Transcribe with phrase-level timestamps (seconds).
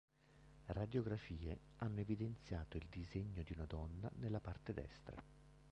[0.65, 5.21] Radiografie hanno evidenziato il disegno di una donna nella parte destra.